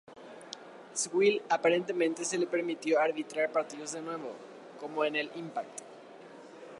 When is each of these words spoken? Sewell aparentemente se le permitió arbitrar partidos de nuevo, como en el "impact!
Sewell 0.95 1.43
aparentemente 1.47 2.25
se 2.25 2.39
le 2.39 2.47
permitió 2.47 2.99
arbitrar 2.99 3.51
partidos 3.51 3.91
de 3.91 4.01
nuevo, 4.01 4.33
como 4.79 5.05
en 5.05 5.15
el 5.15 5.29
"impact! 5.35 5.81